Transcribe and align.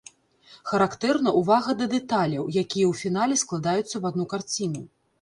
Характэрна 0.71 1.33
ўвага 1.41 1.77
да 1.83 1.89
дэталяў, 1.93 2.49
якія 2.49 2.65
ў 2.65 2.93
фінале 3.05 3.41
складаюцца 3.45 3.93
ў 3.97 4.03
адну 4.13 4.31
карціну. 4.37 4.81